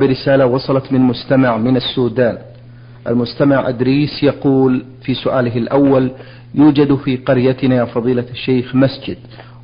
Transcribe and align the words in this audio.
برسالة 0.00 0.46
وصلت 0.46 0.92
من 0.92 1.00
مستمع 1.00 1.56
من 1.56 1.76
السودان. 1.76 2.38
المستمع 3.06 3.68
أدريس 3.68 4.22
يقول 4.22 4.84
في 5.02 5.14
سؤاله 5.14 5.56
الأول 5.56 6.10
يوجد 6.54 6.94
في 6.94 7.16
قريتنا 7.16 7.74
يا 7.74 7.84
فضيلة 7.84 8.24
الشيخ 8.30 8.74
مسجد 8.74 9.16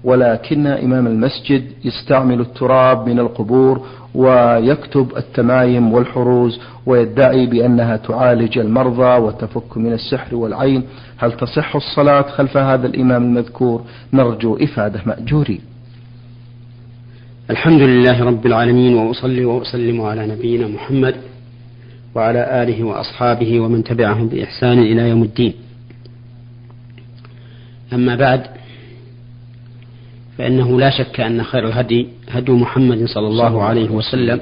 ولكن 0.04 0.66
إمام 0.66 1.06
المسجد 1.06 1.64
يستعمل 1.84 2.40
التراب 2.40 3.08
من 3.08 3.18
القبور 3.18 3.86
ويكتب 4.14 5.16
التمايم 5.16 5.92
والحروز 5.92 6.60
ويدعي 6.86 7.46
بأنها 7.46 7.96
تعالج 7.96 8.58
المرضى 8.58 9.20
وتفك 9.22 9.76
من 9.76 9.92
السحر 9.92 10.36
والعين. 10.36 10.82
هل 11.16 11.32
تصح 11.32 11.76
الصلاة 11.76 12.22
خلف 12.22 12.56
هذا 12.56 12.86
الإمام 12.86 13.22
المذكور؟ 13.22 13.82
نرجو 14.12 14.56
إفادة 14.56 15.00
مأجورين. 15.06 15.60
الحمد 17.50 17.82
لله 17.82 18.24
رب 18.24 18.46
العالمين 18.46 18.94
وأصلي 18.94 19.44
وأسلم 19.44 20.00
على 20.00 20.26
نبينا 20.26 20.68
محمد 20.68 21.16
وعلى 22.14 22.62
آله 22.62 22.84
وأصحابه 22.84 23.60
ومن 23.60 23.84
تبعهم 23.84 24.28
بإحسان 24.28 24.78
إلى 24.78 25.08
يوم 25.08 25.22
الدين. 25.22 25.54
أما 27.92 28.16
بعد 28.16 28.42
فإنه 30.38 30.80
لا 30.80 30.90
شك 30.90 31.20
أن 31.20 31.42
خير 31.42 31.68
الهدي 31.68 32.08
هدي 32.28 32.52
محمد 32.52 33.04
صلى 33.04 33.26
الله 33.26 33.62
عليه 33.62 33.90
وسلم 33.90 34.40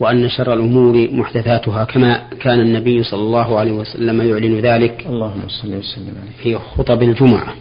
وأن 0.00 0.28
شر 0.28 0.54
الأمور 0.54 1.08
محدثاتها 1.12 1.84
كما 1.84 2.22
كان 2.40 2.60
النبي 2.60 3.02
صلى 3.02 3.20
الله 3.20 3.58
عليه 3.58 3.72
وسلم 3.72 4.22
يعلن 4.22 4.58
ذلك 4.58 5.06
اللهم 5.06 5.42
صل 5.48 5.74
وسلم 5.74 6.14
عليه. 6.22 6.36
في 6.42 6.58
خطب 6.58 7.02
الجمعة. 7.02 7.54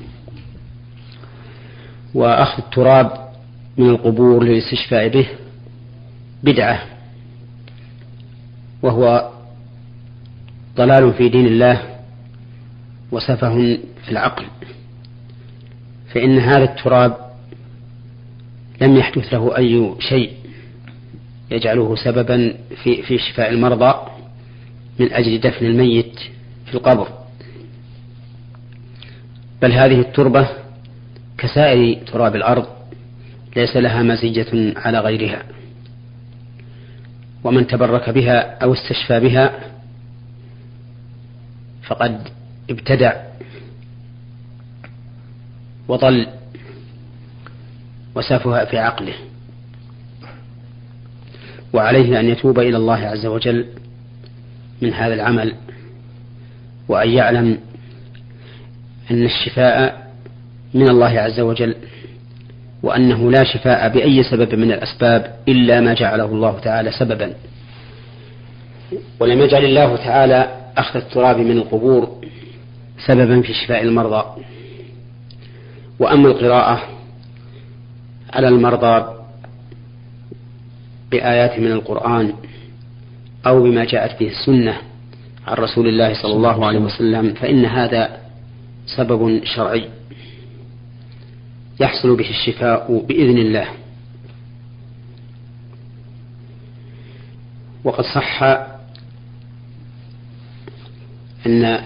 وأخذ 2.13 2.63
التراب 2.63 3.27
من 3.77 3.89
القبور 3.89 4.43
للاستشفاء 4.43 5.07
به 5.07 5.27
بدعة 6.43 6.81
وهو 8.81 9.29
ضلال 10.75 11.13
في 11.13 11.29
دين 11.29 11.45
الله 11.45 11.81
وسفه 13.11 13.79
في 14.05 14.11
العقل. 14.11 14.45
فإن 16.13 16.39
هذا 16.39 16.63
التراب 16.63 17.17
لم 18.81 18.97
يحدث 18.97 19.33
له 19.33 19.57
أي 19.57 19.95
شيء 19.99 20.31
يجعله 21.51 21.95
سببا 21.95 22.53
في 22.83 23.03
في 23.03 23.17
شفاء 23.17 23.49
المرضى 23.49 23.93
من 24.99 25.13
أجل 25.13 25.39
دفن 25.39 25.65
الميت 25.65 26.19
في 26.65 26.73
القبر. 26.73 27.07
بل 29.61 29.71
هذه 29.71 29.99
التربة 29.99 30.47
كسائر 31.37 32.05
تراب 32.05 32.35
الأرض 32.35 32.67
ليس 33.55 33.77
لها 33.77 34.03
مزية 34.03 34.73
على 34.75 34.99
غيرها. 34.99 35.43
ومن 37.43 37.67
تبرك 37.67 38.09
بها 38.09 38.57
أو 38.63 38.73
استشفى 38.73 39.19
بها 39.19 39.59
فقد 41.83 42.27
ابتدع 42.69 43.13
وضل 45.87 46.27
وسافها 48.15 48.65
في 48.65 48.77
عقله. 48.77 49.13
وعليه 51.73 52.19
أن 52.19 52.25
يتوب 52.25 52.59
إلى 52.59 52.77
الله 52.77 52.97
عز 52.97 53.25
وجل 53.25 53.65
من 54.81 54.93
هذا 54.93 55.13
العمل. 55.13 55.55
وأن 56.87 57.09
يعلم 57.09 57.57
أن 59.11 59.25
الشفاء 59.25 60.06
من 60.73 60.89
الله 60.89 61.19
عز 61.19 61.39
وجل 61.39 61.75
وأنه 62.83 63.31
لا 63.31 63.43
شفاء 63.43 63.89
بأي 63.89 64.23
سبب 64.23 64.55
من 64.55 64.71
الأسباب 64.71 65.35
إلا 65.47 65.81
ما 65.81 65.93
جعله 65.93 66.25
الله 66.25 66.59
تعالى 66.59 66.91
سببا. 66.91 67.33
ولم 69.19 69.41
يجعل 69.41 69.65
الله 69.65 69.95
تعالى 69.95 70.57
أخذ 70.77 70.99
التراب 70.99 71.37
من 71.37 71.57
القبور 71.57 72.21
سببا 73.07 73.41
في 73.41 73.53
شفاء 73.53 73.83
المرضى. 73.83 74.41
وأما 75.99 76.27
القراءة 76.27 76.81
على 78.33 78.47
المرضى 78.47 79.13
بآيات 81.11 81.59
من 81.59 81.71
القرآن 81.71 82.33
أو 83.47 83.63
بما 83.63 83.85
جاءت 83.85 84.19
به 84.19 84.27
السنة 84.27 84.77
عن 85.47 85.57
رسول 85.57 85.87
الله 85.87 86.21
صلى 86.21 86.33
الله 86.33 86.65
عليه 86.65 86.79
وسلم 86.79 87.33
فإن 87.33 87.65
هذا 87.65 88.17
سبب 88.97 89.41
شرعي. 89.43 89.89
يحصل 91.79 92.15
به 92.15 92.29
الشفاء 92.29 93.05
بإذن 93.07 93.37
الله. 93.37 93.67
وقد 97.83 98.03
صح 98.03 98.43
أن 101.45 101.81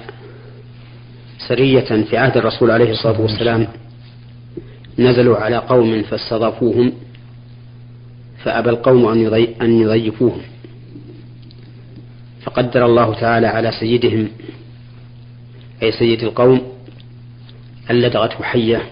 سرية 1.47 2.03
في 2.03 2.18
عهد 2.18 2.38
الرسول 2.38 2.72
عليه 2.72 2.91
الصلاة 2.91 3.22
والسلام 3.22 3.68
نزلوا 5.00 5.38
على 5.38 5.57
قوم 5.57 6.03
فاستضافوهم 6.03 6.94
فأبى 8.44 8.69
القوم 8.69 9.06
أن 9.62 9.81
يضيفوهم. 9.81 10.41
فقدر 12.44 12.85
الله 12.85 13.13
تعالى 13.13 13.47
على 13.47 13.72
سيدهم 13.72 14.28
أي 15.84 15.91
سيد 15.91 16.23
القوم 16.23 16.62
أن 17.91 17.96
لدغته 17.96 18.44
حية. 18.44 18.90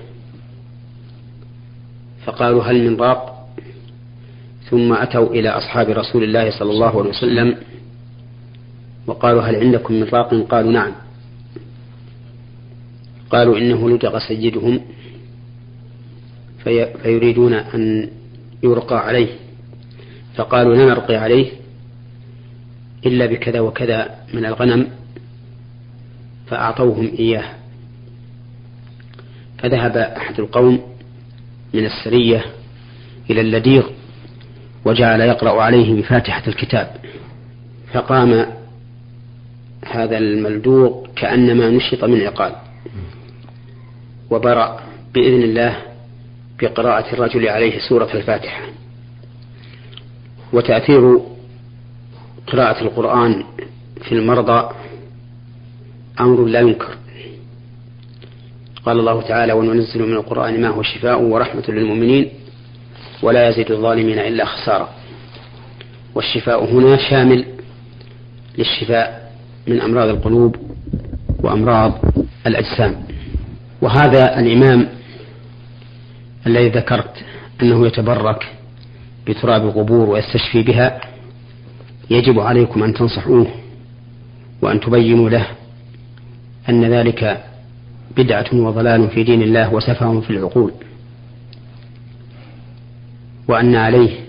فقالوا 2.25 2.63
هل 2.63 2.89
من 2.89 3.01
راق 3.01 3.49
ثم 4.69 4.93
أتوا 4.93 5.29
إلى 5.29 5.49
أصحاب 5.49 5.89
رسول 5.89 6.23
الله 6.23 6.51
صلى 6.59 6.71
الله 6.71 6.99
عليه 6.99 7.09
وسلم 7.09 7.57
وقالوا 9.07 9.41
هل 9.41 9.55
عندكم 9.55 9.93
من 9.93 10.03
راق 10.03 10.33
قالوا 10.33 10.71
نعم. 10.71 10.91
قالوا 13.29 13.57
إنه 13.57 13.89
لدغ 13.89 14.19
سيدهم 14.19 14.81
في 16.63 16.93
فيريدون 17.03 17.53
أن 17.53 18.09
يرقى 18.63 18.99
عليه. 18.99 19.27
فقالوا 20.35 20.75
لا 20.75 20.85
نرقي 20.85 21.15
عليه 21.15 21.51
إلا 23.05 23.25
بكذا 23.25 23.59
وكذا 23.59 24.15
من 24.33 24.45
الغنم 24.45 24.87
فأعطوهم 26.47 27.11
إياه. 27.19 27.45
فذهب 29.57 29.97
أحد 29.97 30.39
القوم 30.39 30.88
من 31.73 31.85
السرية 31.85 32.45
إلى 33.29 33.41
اللديغ 33.41 33.83
وجعل 34.85 35.21
يقرأ 35.21 35.61
عليه 35.61 35.93
بفاتحة 35.93 36.43
الكتاب 36.47 36.95
فقام 37.93 38.45
هذا 39.85 40.17
الملدوغ 40.17 41.07
كأنما 41.15 41.69
نشط 41.69 42.03
من 42.03 42.21
عقال 42.21 42.55
وبرأ 44.31 44.79
بإذن 45.13 45.43
الله 45.43 45.77
بقراءة 46.61 47.13
الرجل 47.13 47.47
عليه 47.47 47.79
سورة 47.79 48.09
الفاتحة 48.13 48.61
وتأثير 50.53 51.19
قراءة 52.47 52.81
القرآن 52.81 53.43
في 54.01 54.11
المرضى 54.11 54.75
أمر 56.19 56.45
لا 56.45 56.59
ينكر. 56.59 56.97
قال 58.89 58.99
الله 58.99 59.21
تعالى 59.21 59.53
وننزل 59.53 60.01
من 60.01 60.13
القرآن 60.13 60.61
ما 60.61 60.67
هو 60.67 60.81
شفاء 60.83 61.21
ورحمة 61.21 61.63
للمؤمنين 61.69 62.29
ولا 63.21 63.49
يزيد 63.49 63.71
الظالمين 63.71 64.19
إلا 64.19 64.45
خسارة. 64.45 64.89
والشفاء 66.15 66.73
هنا 66.73 67.09
شامل 67.09 67.45
للشفاء 68.57 69.31
من 69.67 69.81
أمراض 69.81 70.09
القلوب 70.09 70.55
وأمراض 71.39 71.93
الأجسام. 72.47 72.95
وهذا 73.81 74.39
الإمام 74.39 74.89
الذي 76.47 76.69
ذكرت 76.69 77.13
أنه 77.61 77.87
يتبرك 77.87 78.51
بتراب 79.27 79.65
القبور 79.65 80.09
ويستشفي 80.09 80.63
بها 80.63 81.01
يجب 82.09 82.39
عليكم 82.39 82.83
أن 82.83 82.93
تنصحوه 82.93 83.47
وأن 84.61 84.79
تبينوا 84.79 85.29
له 85.29 85.47
أن 86.69 86.83
ذلك 86.85 87.48
بدعة 88.17 88.45
وضلال 88.53 89.09
في 89.09 89.23
دين 89.23 89.41
الله 89.41 89.73
وسفه 89.73 90.19
في 90.19 90.29
العقول. 90.29 90.71
وأن 93.47 93.75
عليه 93.75 94.19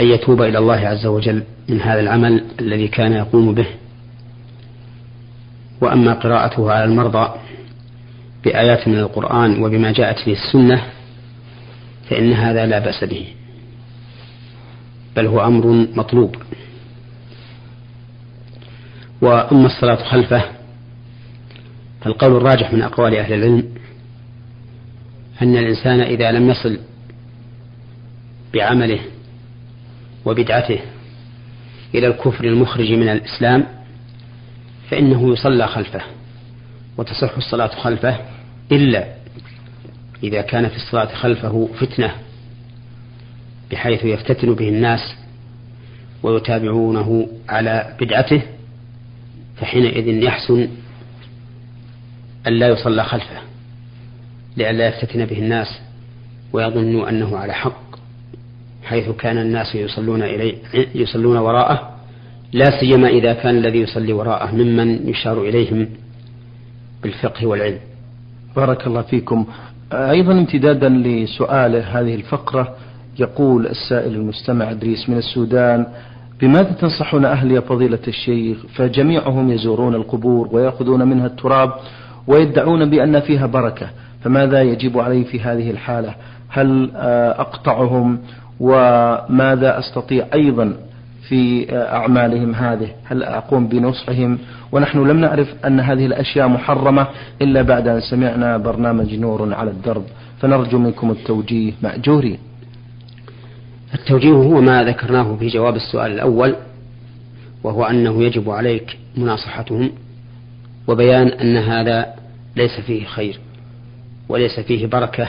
أن 0.00 0.06
يتوب 0.06 0.42
إلى 0.42 0.58
الله 0.58 0.74
عز 0.88 1.06
وجل 1.06 1.42
من 1.68 1.80
هذا 1.80 2.00
العمل 2.00 2.44
الذي 2.60 2.88
كان 2.88 3.12
يقوم 3.12 3.54
به. 3.54 3.66
وأما 5.80 6.14
قراءته 6.14 6.72
على 6.72 6.84
المرضى 6.84 7.34
بآيات 8.44 8.88
من 8.88 8.98
القرآن 8.98 9.62
وبما 9.62 9.92
جاءت 9.92 10.26
به 10.26 10.32
السنة 10.32 10.82
فإن 12.10 12.32
هذا 12.32 12.66
لا 12.66 12.78
بأس 12.78 13.04
به. 13.04 13.26
بل 15.16 15.26
هو 15.26 15.46
أمر 15.46 15.86
مطلوب. 15.96 16.36
وأما 19.22 19.66
الصلاة 19.66 20.04
خلفه 20.04 20.61
فالقول 22.04 22.36
الراجح 22.36 22.72
من 22.72 22.82
أقوال 22.82 23.14
أهل 23.14 23.32
العلم 23.32 23.68
أن 25.42 25.56
الإنسان 25.56 26.00
إذا 26.00 26.32
لم 26.32 26.50
يصل 26.50 26.78
بعمله 28.54 29.00
وبدعته 30.24 30.80
إلى 31.94 32.06
الكفر 32.06 32.44
المخرج 32.44 32.92
من 32.92 33.08
الإسلام 33.08 33.66
فإنه 34.90 35.32
يصلى 35.32 35.68
خلفه 35.68 36.02
وتصح 36.98 37.36
الصلاة 37.36 37.66
خلفه 37.66 38.16
إلا 38.72 39.06
إذا 40.22 40.42
كان 40.42 40.68
في 40.68 40.76
الصلاة 40.76 41.14
خلفه 41.14 41.68
فتنة 41.80 42.14
بحيث 43.70 44.04
يفتتن 44.04 44.54
به 44.54 44.68
الناس 44.68 45.14
ويتابعونه 46.22 47.28
على 47.48 47.96
بدعته 48.00 48.42
فحينئذ 49.56 50.06
يحسن 50.08 50.68
أن 52.46 52.52
لا 52.52 52.68
يصلى 52.68 53.04
خلفه 53.04 53.40
لئلا 54.56 54.86
يفتتن 54.86 55.24
به 55.24 55.38
الناس 55.38 55.80
ويظنوا 56.52 57.08
أنه 57.08 57.36
على 57.36 57.52
حق 57.52 57.82
حيث 58.84 59.08
كان 59.10 59.38
الناس 59.38 59.74
يصلون 59.74 60.22
إليه 60.22 60.54
يصلون 60.94 61.36
وراءه 61.36 61.92
لا 62.52 62.80
سيما 62.80 63.08
إذا 63.08 63.32
كان 63.32 63.56
الذي 63.56 63.78
يصلي 63.78 64.12
وراءه 64.12 64.54
ممن 64.54 65.08
يشار 65.08 65.40
إليهم 65.40 65.88
بالفقه 67.02 67.46
والعلم. 67.46 67.78
بارك 68.56 68.86
الله 68.86 69.02
فيكم. 69.02 69.46
أيضا 69.92 70.32
امتدادا 70.32 70.88
لسؤاله 70.88 72.00
هذه 72.00 72.14
الفقرة 72.14 72.76
يقول 73.18 73.66
السائل 73.66 74.14
المستمع 74.14 74.70
إدريس 74.70 75.08
من 75.08 75.18
السودان 75.18 75.86
بماذا 76.40 76.72
تنصحون 76.72 77.24
أهل 77.24 77.50
يا 77.50 77.60
فضيلة 77.60 77.98
الشيخ؟ 78.08 78.58
فجميعهم 78.74 79.52
يزورون 79.52 79.94
القبور 79.94 80.48
ويأخذون 80.52 81.08
منها 81.08 81.26
التراب 81.26 81.72
ويدعون 82.26 82.90
بأن 82.90 83.20
فيها 83.20 83.46
بركة. 83.46 83.86
فماذا 84.24 84.62
يجب 84.62 84.98
علي 84.98 85.24
في 85.24 85.40
هذه 85.40 85.70
الحالة؟ 85.70 86.14
هل 86.48 86.90
آه، 86.96 87.40
أقطعهم؟ 87.40 88.18
وماذا 88.60 89.78
أستطيع 89.78 90.26
أيضا 90.34 90.72
في 91.28 91.70
آه، 91.70 91.96
أعمالهم 91.96 92.54
هذه؟ 92.54 92.88
هل 93.04 93.22
أقوم 93.22 93.66
بنصحهم؟ 93.66 94.38
ونحن 94.72 94.98
لم 95.08 95.20
نعرف 95.20 95.54
أن 95.66 95.80
هذه 95.80 96.06
الأشياء 96.06 96.48
محرمة 96.48 97.06
إلا 97.42 97.62
بعد 97.62 97.88
أن 97.88 98.00
سمعنا 98.00 98.56
برنامج 98.56 99.14
نور 99.14 99.54
على 99.54 99.70
الدرب. 99.70 100.04
فنرجو 100.40 100.78
منكم 100.78 101.10
التوجيه 101.10 101.72
مأجورين. 101.82 102.38
التوجيه 103.94 104.32
هو 104.32 104.60
ما 104.60 104.84
ذكرناه 104.84 105.36
في 105.36 105.46
جواب 105.46 105.76
السؤال 105.76 106.12
الأول 106.12 106.54
وهو 107.64 107.84
أنه 107.84 108.22
يجب 108.22 108.50
عليك 108.50 108.98
مناصحتهم. 109.16 109.90
وبيان 110.88 111.28
أن 111.28 111.56
هذا 111.56 112.14
ليس 112.56 112.80
فيه 112.80 113.04
خير 113.04 113.40
وليس 114.28 114.60
فيه 114.60 114.86
بركة 114.86 115.28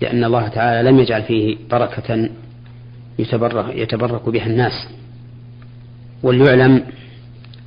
لأن 0.00 0.24
الله 0.24 0.48
تعالى 0.48 0.90
لم 0.90 0.98
يجعل 0.98 1.22
فيه 1.22 1.56
بركة 1.70 2.28
يتبرك, 3.18 3.76
يتبرك 3.76 4.28
بها 4.28 4.46
الناس. 4.46 4.88
وليعلم 6.22 6.84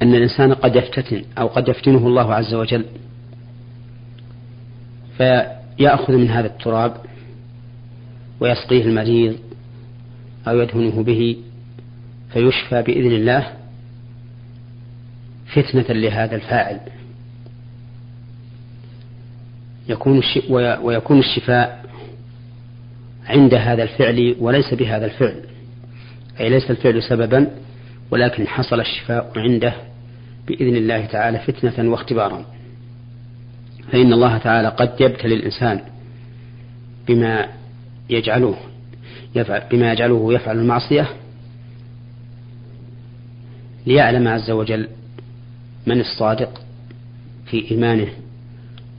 أن 0.02 0.16
الإنسان 0.16 0.54
قد 0.54 0.76
يفتتن 0.76 1.24
أو 1.38 1.48
قد 1.48 1.68
يفتنه 1.68 2.08
الله 2.08 2.34
عز 2.34 2.54
وجل 2.54 2.86
فيأخذ 5.18 6.14
من 6.14 6.30
هذا 6.30 6.48
التراب 6.48 6.98
ويسقيه 8.40 8.86
المريض 8.86 9.36
أو 10.48 10.60
يدهنه 10.62 11.04
به 11.04 11.38
فيشفى 12.34 12.82
بإذن 12.82 13.12
الله. 13.12 13.48
فتنة 15.56 15.96
لهذا 15.96 16.36
الفاعل. 16.36 16.80
يكون 19.90 20.22
ويكون 20.82 21.20
الشفاء 21.20 21.86
عند 23.26 23.54
هذا 23.54 23.84
الفعل 23.84 24.36
وليس 24.40 24.74
بهذا 24.74 25.06
الفعل. 25.06 25.44
أي 26.40 26.50
ليس 26.50 26.72
الفعل 26.72 27.04
سببا 27.04 27.48
ولكن 28.12 28.48
حصل 28.48 28.80
الشفاء 28.80 29.32
عنده 29.36 29.74
بإذن 30.48 30.76
الله 30.76 31.06
تعالى 31.06 31.40
فتنة 31.40 31.92
واختبارا. 31.92 32.46
فإن 33.92 34.14
الله 34.14 34.38
تعالى 34.38 34.68
قد 34.68 35.02
يبتلي 35.02 35.36
الإنسان 35.36 35.82
بما 37.08 37.48
يجعله 38.10 38.58
يفعل 39.36 39.62
بما 39.72 39.92
يجعله 39.92 40.34
يفعل 40.34 40.60
المعصية 40.60 41.08
ليعلم 43.86 44.28
عز 44.28 44.52
وجل 44.52 44.88
من 45.88 46.00
الصادق 46.00 46.62
في 47.46 47.72
إيمانه 47.72 48.08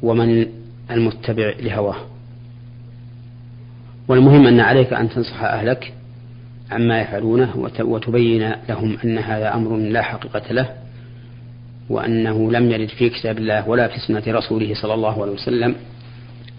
ومن 0.02 0.46
المتبع 0.90 1.54
لهواه. 1.60 1.96
والمهم 4.08 4.46
أن 4.46 4.60
عليك 4.60 4.92
أن 4.92 5.08
تنصح 5.08 5.42
أهلك 5.42 5.92
عما 6.70 7.00
يفعلونه 7.00 7.70
وتبين 7.80 8.52
لهم 8.68 8.96
أن 9.04 9.18
هذا 9.18 9.54
أمر 9.54 9.76
لا 9.76 10.02
حقيقة 10.02 10.52
له 10.52 10.68
وأنه 11.90 12.52
لم 12.52 12.70
يرد 12.70 12.88
في 12.88 13.08
كتاب 13.08 13.38
الله 13.38 13.68
ولا 13.68 13.88
في 13.88 14.00
سنة 14.00 14.22
رسوله 14.26 14.74
صلى 14.74 14.94
الله 14.94 15.22
عليه 15.22 15.32
وسلم 15.32 15.74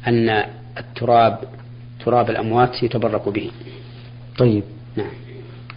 أن 0.07 0.43
التراب 0.77 1.39
تراب 2.05 2.29
الأموات 2.29 2.83
يتبرك 2.83 3.29
به. 3.29 3.51
طيب. 4.37 4.63
نعم. 4.95 5.11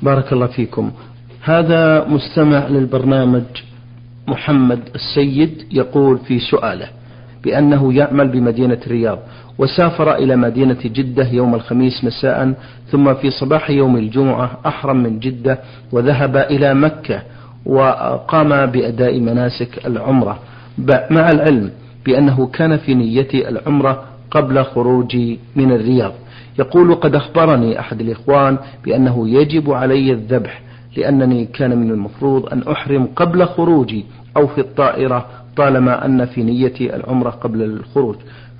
بارك 0.02 0.32
الله 0.32 0.46
فيكم. 0.46 0.92
هذا 1.42 2.04
مستمع 2.04 2.68
للبرنامج 2.68 3.44
محمد 4.28 4.80
السيد 4.94 5.62
يقول 5.72 6.18
في 6.18 6.38
سؤاله 6.38 6.88
بأنه 7.44 7.94
يعمل 7.94 8.28
بمدينة 8.28 8.78
الرياض 8.86 9.18
وسافر 9.58 10.14
إلى 10.14 10.36
مدينة 10.36 10.78
جدة 10.84 11.28
يوم 11.28 11.54
الخميس 11.54 12.04
مساء 12.04 12.54
ثم 12.90 13.14
في 13.14 13.30
صباح 13.30 13.70
يوم 13.70 13.96
الجمعة 13.96 14.58
أحرم 14.66 14.96
من 14.96 15.18
جدة 15.18 15.58
وذهب 15.92 16.36
إلى 16.36 16.74
مكة 16.74 17.22
وقام 17.66 18.66
بأداء 18.66 19.20
مناسك 19.20 19.86
العمرة. 19.86 20.38
مع 21.10 21.30
العلم 21.30 21.70
بأنه 22.06 22.46
كان 22.46 22.76
في 22.76 22.94
نية 22.94 23.28
العمرة 23.34 24.04
قبل 24.30 24.64
خروجي 24.64 25.38
من 25.56 25.72
الرياض. 25.72 26.12
يقول 26.58 26.94
قد 26.94 27.14
أخبرني 27.14 27.80
أحد 27.80 28.00
الإخوان 28.00 28.58
بأنه 28.84 29.28
يجب 29.28 29.70
علي 29.70 30.12
الذبح 30.12 30.60
لأنني 30.96 31.44
كان 31.44 31.78
من 31.78 31.90
المفروض 31.90 32.52
أن 32.52 32.62
أحرم 32.62 33.08
قبل 33.16 33.46
خروجي 33.46 34.04
أو 34.36 34.46
في 34.46 34.60
الطائرة 34.60 35.26
طالما 35.56 36.04
أن 36.04 36.26
في 36.26 36.42
نيتي 36.42 36.96
العمرة 36.96 37.30
قبل 37.30 37.62
الخروج. 37.62 38.16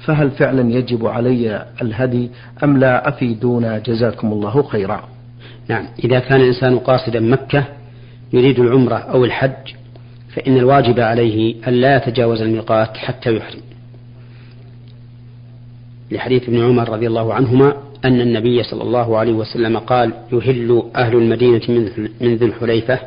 فهل 0.06 0.30
فعلا 0.30 0.72
يجب 0.72 1.06
علي 1.06 1.66
الهدي 1.82 2.30
أم 2.64 2.76
لا 2.78 3.08
أفيدونا 3.08 3.78
جزاكم 3.78 4.32
الله 4.32 4.62
خيرا؟ 4.62 5.08
نعم 5.68 5.86
إذا 6.04 6.18
كان 6.18 6.40
الإنسان 6.40 6.78
قاصدا 6.78 7.20
مكة 7.20 7.64
يريد 8.32 8.58
العمرة 8.58 8.94
أو 8.94 9.24
الحج 9.24 9.74
فإن 10.34 10.56
الواجب 10.56 11.00
عليه 11.00 11.54
أن 11.68 11.72
لا 11.72 11.96
يتجاوز 11.96 12.42
الميقات 12.42 12.96
حتى 12.96 13.36
يحرم. 13.36 13.60
لحديث 16.10 16.48
ابن 16.48 16.64
عمر 16.64 16.88
رضي 16.88 17.06
الله 17.06 17.34
عنهما 17.34 17.87
أن 18.04 18.20
النبي 18.20 18.62
صلى 18.62 18.82
الله 18.82 19.18
عليه 19.18 19.32
وسلم 19.32 19.78
قال 19.78 20.12
يهل 20.32 20.82
أهل 20.96 21.16
المدينة 21.16 21.88
من 22.20 22.36
ذي 22.36 22.44
الحليفة 22.44 22.98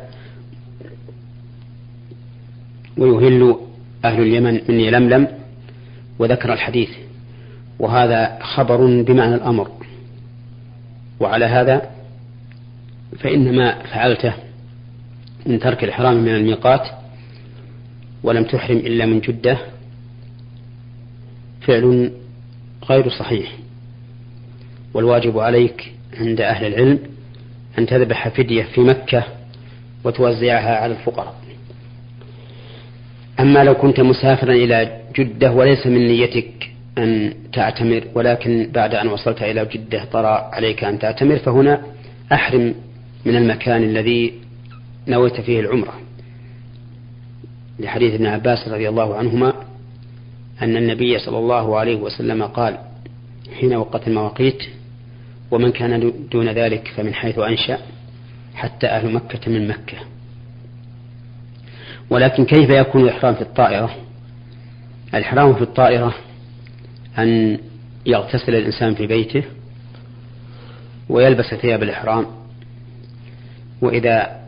ويهل 2.98 3.56
أهل 4.04 4.22
اليمن 4.22 4.60
من 4.68 4.80
يلملم 4.80 5.28
وذكر 6.18 6.52
الحديث. 6.52 6.90
وهذا 7.78 8.38
خبر 8.42 9.02
بمعنى 9.02 9.34
الأمر. 9.34 9.70
وعلى 11.20 11.44
هذا 11.44 11.90
فإن 13.18 13.56
ما 13.56 13.82
فعلته 13.82 14.34
من 15.46 15.58
ترك 15.58 15.84
الإحرام 15.84 16.16
من 16.16 16.34
الميقات 16.34 16.88
ولم 18.22 18.44
تحرم 18.44 18.76
إلا 18.76 19.06
من 19.06 19.20
جدة. 19.20 19.58
فعل 21.60 22.12
غير 22.90 23.08
صحيح. 23.08 23.61
والواجب 24.94 25.38
عليك 25.38 25.92
عند 26.18 26.40
أهل 26.40 26.66
العلم 26.66 26.98
أن 27.78 27.86
تذبح 27.86 28.28
فدية 28.28 28.62
في 28.62 28.80
مكة 28.80 29.24
وتوزعها 30.04 30.76
على 30.76 30.92
الفقراء. 30.92 31.34
أما 33.40 33.64
لو 33.64 33.74
كنت 33.74 34.00
مسافرا 34.00 34.52
إلى 34.52 35.00
جدة 35.16 35.52
وليس 35.52 35.86
من 35.86 36.06
نيتك 36.06 36.70
أن 36.98 37.34
تعتمر 37.52 38.04
ولكن 38.14 38.70
بعد 38.74 38.94
أن 38.94 39.08
وصلت 39.08 39.42
إلى 39.42 39.64
جدة 39.64 40.04
طرأ 40.04 40.50
عليك 40.52 40.84
أن 40.84 40.98
تعتمر 40.98 41.36
فهنا 41.36 41.82
أحرم 42.32 42.74
من 43.24 43.36
المكان 43.36 43.82
الذي 43.82 44.32
نويت 45.08 45.40
فيه 45.40 45.60
العمرة. 45.60 45.92
لحديث 47.78 48.14
ابن 48.14 48.26
عباس 48.26 48.68
رضي 48.68 48.88
الله 48.88 49.16
عنهما 49.16 49.52
أن 50.62 50.76
النبي 50.76 51.18
صلى 51.18 51.38
الله 51.38 51.78
عليه 51.78 51.96
وسلم 51.96 52.42
قال 52.42 52.78
حين 53.60 53.74
وقت 53.74 54.08
المواقيت 54.08 54.62
ومن 55.52 55.72
كان 55.72 56.12
دون 56.30 56.48
ذلك 56.48 56.92
فمن 56.96 57.14
حيث 57.14 57.38
أنشأ 57.38 57.78
حتى 58.54 58.86
أهل 58.86 59.12
مكة 59.12 59.50
من 59.50 59.68
مكة. 59.68 59.98
ولكن 62.10 62.44
كيف 62.44 62.70
يكون 62.70 63.02
الإحرام 63.02 63.34
في 63.34 63.40
الطائرة؟ 63.40 63.96
الإحرام 65.14 65.54
في 65.54 65.62
الطائرة 65.62 66.14
أن 67.18 67.58
يغتسل 68.06 68.54
الإنسان 68.54 68.94
في 68.94 69.06
بيته 69.06 69.44
ويلبس 71.08 71.54
ثياب 71.54 71.82
الإحرام 71.82 72.26
وإذا 73.80 74.42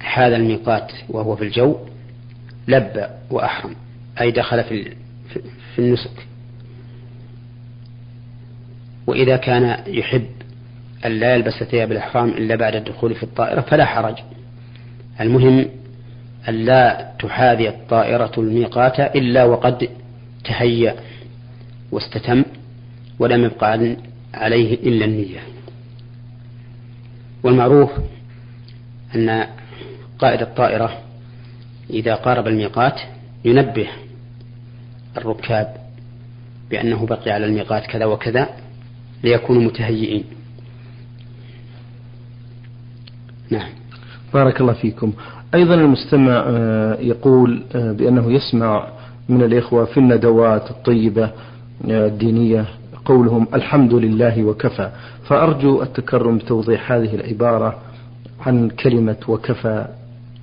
حال 0.00 0.34
الميقات 0.34 0.92
وهو 1.08 1.36
في 1.36 1.44
الجو 1.44 1.76
لبى 2.68 3.06
وأحرم 3.30 3.76
أي 4.20 4.30
دخل 4.30 4.64
في 4.64 4.96
في 5.74 5.78
النسك. 5.78 6.31
وإذا 9.06 9.36
كان 9.36 9.76
يحب 9.86 10.26
أن 11.06 11.10
لا 11.10 11.34
يلبس 11.34 11.62
ثياب 11.62 11.92
الإحرام 11.92 12.28
إلا 12.28 12.56
بعد 12.56 12.74
الدخول 12.74 13.14
في 13.14 13.22
الطائرة 13.22 13.60
فلا 13.60 13.84
حرج. 13.84 14.14
المهم 15.20 15.66
أن 16.48 16.54
لا 16.54 17.12
تحاذي 17.18 17.68
الطائرة 17.68 18.32
الميقات 18.38 19.00
إلا 19.00 19.44
وقد 19.44 19.88
تهيأ 20.44 20.94
واستتم 21.92 22.44
ولم 23.18 23.44
يبقى 23.44 23.96
عليه 24.34 24.74
إلا 24.74 25.04
النية. 25.04 25.40
والمعروف 27.42 27.90
أن 29.14 29.46
قائد 30.18 30.42
الطائرة 30.42 30.98
إذا 31.90 32.14
قارب 32.14 32.46
الميقات 32.46 33.00
ينبه 33.44 33.88
الركاب 35.16 35.76
بأنه 36.70 37.06
بقي 37.06 37.30
على 37.30 37.46
الميقات 37.46 37.86
كذا 37.86 38.04
وكذا 38.04 38.48
ليكونوا 39.24 39.62
متهيئين. 39.62 40.24
نعم. 43.50 43.68
بارك 44.34 44.60
الله 44.60 44.72
فيكم. 44.72 45.12
أيضا 45.54 45.74
المستمع 45.74 46.44
آه، 46.46 46.98
يقول 47.00 47.62
آه، 47.74 47.92
بأنه 47.92 48.32
يسمع 48.32 48.88
من 49.28 49.42
الإخوة 49.42 49.84
في 49.84 50.00
الندوات 50.00 50.70
الطيبة 50.70 51.24
آه، 51.90 52.06
الدينية 52.06 52.66
قولهم 53.04 53.46
الحمد 53.54 53.94
لله 53.94 54.44
وكفى. 54.44 54.90
فأرجو 55.24 55.82
التكرم 55.82 56.38
بتوضيح 56.38 56.92
هذه 56.92 57.14
العبارة 57.14 57.78
عن 58.40 58.68
كلمة 58.68 59.16
وكفى 59.28 59.86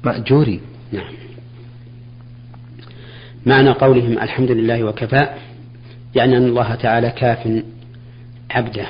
مأجوري. 0.03 0.61
نعم. 0.91 1.13
معنى 3.45 3.69
قولهم 3.69 4.11
الحمد 4.11 4.51
لله 4.51 4.83
وكفى 4.83 5.29
يعني 6.15 6.37
أن 6.37 6.45
الله 6.45 6.75
تعالى 6.75 7.09
كاف 7.09 7.63
عبده. 8.49 8.87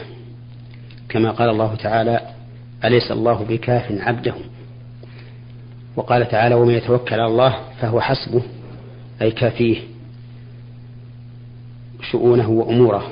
كما 1.09 1.31
قال 1.31 1.49
الله 1.49 1.75
تعالى 1.75 2.21
أليس 2.85 3.11
الله 3.11 3.45
بكاف 3.49 3.91
عبده؟ 3.91 4.33
وقال 5.95 6.27
تعالى 6.27 6.55
ومن 6.55 6.73
يتوكل 6.73 7.13
على 7.13 7.25
الله 7.25 7.55
فهو 7.81 8.01
حسبه 8.01 8.43
أي 9.21 9.31
كافيه 9.31 9.77
شؤونه 12.11 12.49
وأموره. 12.49 13.11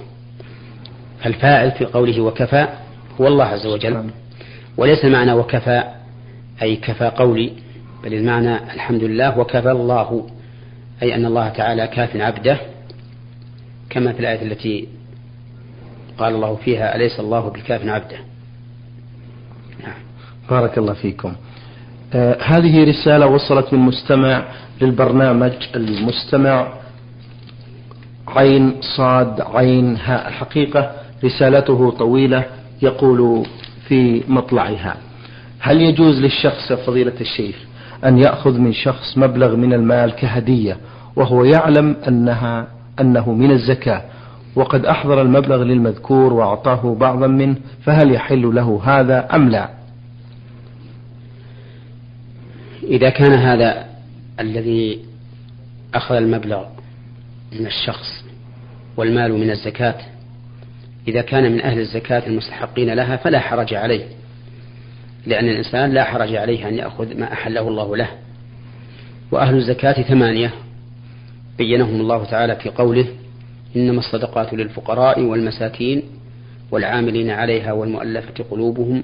فالفاعل 1.23 1.71
في 1.71 1.85
قوله 1.85 2.21
وكفى 2.21 2.67
هو 3.21 3.27
الله 3.27 3.45
عز 3.45 3.65
وجل. 3.65 3.93
نعم. 3.93 4.09
وليس 4.77 5.05
معنى 5.05 5.33
وكفى 5.33 5.83
أي 6.61 6.75
كفى 6.75 7.05
قولي 7.05 7.51
بل 8.03 8.13
المعنى 8.13 8.55
الحمد 8.73 9.03
لله 9.03 9.39
وكفى 9.39 9.71
الله 9.71 10.29
أي 11.03 11.15
أن 11.15 11.25
الله 11.25 11.49
تعالى 11.49 11.87
كاف 11.87 12.15
عبده 12.15 12.57
كما 13.89 14.13
في 14.13 14.19
الآية 14.19 14.41
التي 14.41 14.87
قال 16.17 16.35
الله 16.35 16.55
فيها 16.55 16.95
أليس 16.95 17.19
الله 17.19 17.49
بكاف 17.49 17.87
عبده؟ 17.87 18.17
نعم. 19.83 19.99
بارك 20.49 20.77
الله 20.77 20.93
فيكم. 20.93 21.33
آه 22.13 22.37
هذه 22.41 22.89
رسالة 22.89 23.27
وصلت 23.27 23.73
من 23.73 23.79
مستمع 23.79 24.43
للبرنامج 24.81 25.53
المستمع. 25.75 26.67
عين 28.27 28.75
صاد 28.97 29.41
عين 29.41 29.97
هاء 29.97 30.27
الحقيقة 30.27 30.91
رسالته 31.23 31.91
طويلة 31.91 32.45
يقول 32.81 33.45
في 33.87 34.23
مطلعها. 34.27 34.95
هل 35.59 35.81
يجوز 35.81 36.19
للشخص 36.19 36.73
فضيلة 36.73 37.21
الشيخ 37.21 37.55
أن 38.05 38.17
يأخذ 38.17 38.57
من 38.57 38.73
شخص 38.73 39.17
مبلغ 39.17 39.55
من 39.55 39.73
المال 39.73 40.11
كهدية 40.11 40.77
وهو 41.15 41.43
يعلم 41.43 41.95
أنها 42.07 42.67
أنه 42.99 43.31
من 43.31 43.51
الزكاة 43.51 44.01
وقد 44.57 44.85
أحضر 44.85 45.21
المبلغ 45.21 45.63
للمذكور 45.63 46.33
وأعطاه 46.33 46.95
بعضا 46.95 47.27
منه 47.27 47.55
فهل 47.83 48.11
يحل 48.11 48.55
له 48.55 48.81
هذا 48.83 49.35
أم 49.35 49.49
لا؟ 49.49 49.69
إذا 52.83 53.09
كان 53.09 53.33
هذا 53.33 53.85
الذي 54.39 54.99
أخذ 55.93 56.15
المبلغ 56.15 56.65
من 57.59 57.65
الشخص 57.65 58.25
والمال 58.97 59.33
من 59.33 59.49
الزكاة 59.49 59.95
إذا 61.07 61.21
كان 61.21 61.51
من 61.51 61.61
أهل 61.61 61.79
الزكاة 61.79 62.27
المستحقين 62.27 62.93
لها 62.93 63.15
فلا 63.15 63.39
حرج 63.39 63.73
عليه 63.73 64.05
لأن 65.25 65.45
الإنسان 65.49 65.91
لا 65.91 66.03
حرج 66.03 66.35
عليه 66.35 66.67
أن 66.67 66.75
يأخذ 66.75 67.17
ما 67.17 67.33
أحله 67.33 67.67
الله 67.67 67.97
له. 67.97 68.09
وأهل 69.31 69.55
الزكاة 69.55 70.01
ثمانية 70.01 70.53
بينهم 71.57 72.01
الله 72.01 72.23
تعالى 72.23 72.55
في 72.55 72.69
قوله 72.69 73.07
إنما 73.75 73.99
الصدقات 73.99 74.53
للفقراء 74.53 75.21
والمساكين 75.21 76.03
والعاملين 76.71 77.29
عليها 77.29 77.71
والمؤلفة 77.71 78.43
قلوبهم 78.51 79.03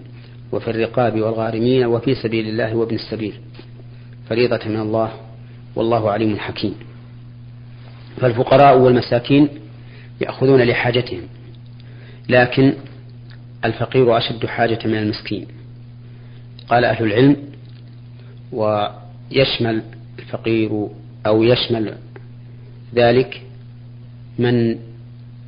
وفي 0.51 0.67
الرقاب 0.71 1.21
والغارمين 1.21 1.85
وفي 1.85 2.15
سبيل 2.15 2.47
الله 2.47 2.75
وابن 2.75 2.95
السبيل. 2.95 3.33
فريضة 4.29 4.59
من 4.65 4.79
الله 4.79 5.11
والله 5.75 6.11
عليم 6.11 6.37
حكيم. 6.37 6.75
فالفقراء 8.17 8.77
والمساكين 8.77 9.49
يأخذون 10.21 10.61
لحاجتهم 10.61 11.21
لكن 12.29 12.73
الفقير 13.65 14.17
أشد 14.17 14.45
حاجة 14.45 14.79
من 14.85 14.95
المسكين. 14.95 15.47
قال 16.69 16.85
أهل 16.85 17.05
العلم 17.05 17.37
ويشمل 18.51 19.81
الفقير 20.19 20.87
أو 21.25 21.43
يشمل 21.43 21.95
ذلك 22.95 23.42
من 24.39 24.79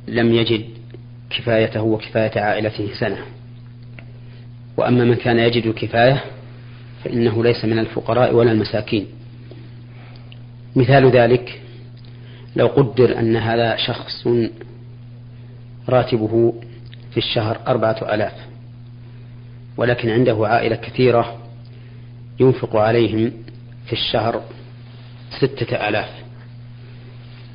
لم 0.08 0.34
يجد 0.34 0.64
كفايته 1.30 1.82
وكفاية 1.82 2.40
عائلته 2.40 2.88
سنة. 3.00 3.18
وأما 4.76 5.04
من 5.04 5.14
كان 5.14 5.38
يجد 5.38 5.66
الكفاية 5.66 6.24
فإنه 7.04 7.44
ليس 7.44 7.64
من 7.64 7.78
الفقراء 7.78 8.34
ولا 8.34 8.52
المساكين. 8.52 9.06
مثال 10.76 11.10
ذلك 11.10 11.60
لو 12.56 12.66
قدر 12.66 13.18
أن 13.18 13.36
هذا 13.36 13.76
شخص 13.76 14.28
راتبه 15.88 16.54
في 17.10 17.16
الشهر 17.16 17.60
أربعة 17.66 18.14
آلاف 18.14 18.32
ولكن 19.76 20.10
عنده 20.10 20.46
عائلة 20.46 20.76
كثيرة 20.76 21.38
ينفق 22.40 22.76
عليهم 22.76 23.32
في 23.86 23.92
الشهر 23.92 24.42
ستة 25.40 25.88
آلاف. 25.88 26.10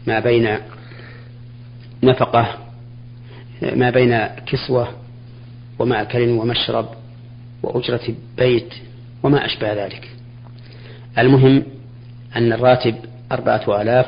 ما 0.07 0.19
بين 0.19 0.57
نفقة 2.03 2.57
ما 3.75 3.89
بين 3.89 4.25
كسوة 4.27 4.87
ومأكل 5.79 6.29
ومشرب 6.29 6.89
وأجرة 7.63 8.15
بيت 8.37 8.73
وما 9.23 9.45
أشبه 9.45 9.73
ذلك. 9.85 10.09
المهم 11.17 11.63
أن 12.35 12.53
الراتب 12.53 12.95
أربعة 13.31 13.81
آلاف 13.81 14.07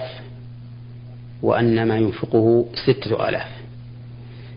وأن 1.41 1.87
ما 1.87 1.97
ينفقه 1.97 2.65
ستة 2.85 3.29
آلاف. 3.29 3.47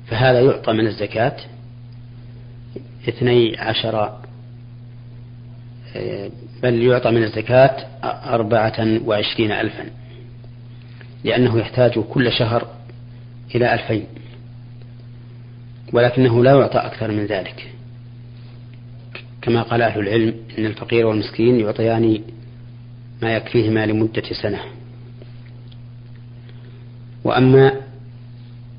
فهذا 0.07 0.40
يعطى 0.40 0.73
من 0.73 0.87
الزكاة 0.87 1.37
اثني 3.09 3.59
عشر 3.59 4.19
بل 6.62 6.83
يعطى 6.83 7.11
من 7.11 7.23
الزكاة 7.23 7.87
أربعة 8.35 9.00
وعشرين 9.05 9.52
ألفا 9.52 9.85
لأنه 11.25 11.59
يحتاج 11.59 11.99
كل 11.99 12.33
شهر 12.33 12.75
إلى 13.55 13.75
ألفين. 13.75 14.07
ولكنه 15.93 16.45
لا 16.45 16.50
يعطى 16.50 16.79
أكثر 16.79 17.11
من 17.11 17.26
ذلك. 17.26 17.73
كما 19.43 19.62
قال 19.62 19.83
أهل 19.83 20.00
العلم 20.00 20.35
إن 20.59 20.67
الفقير 20.67 21.07
والمسكين 21.07 21.61
يعطيان 21.61 22.21
ما 23.23 23.37
يكفيهما 23.37 23.87
لمدة 23.87 24.23
سنة. 24.43 24.61
وأما 27.25 27.73